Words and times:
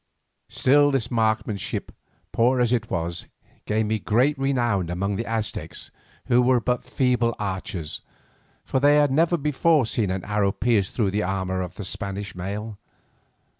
Still 0.49 0.89
this 0.89 1.11
marksmanship, 1.11 1.91
poor 2.31 2.59
as 2.59 2.73
it 2.73 2.89
was, 2.89 3.27
gained 3.67 3.89
me 3.89 3.99
great 3.99 4.35
renown 4.35 4.89
among 4.89 5.15
the 5.15 5.27
Aztecs, 5.27 5.91
who 6.25 6.41
were 6.41 6.59
but 6.59 6.83
feeble 6.83 7.35
archers, 7.37 8.01
for 8.63 8.79
they 8.79 8.95
had 8.95 9.11
never 9.11 9.37
before 9.37 9.85
seen 9.85 10.09
an 10.09 10.25
arrow 10.25 10.51
pierce 10.51 10.89
through 10.89 11.11
the 11.11 11.71
Spanish 11.83 12.33
mail. 12.33 12.79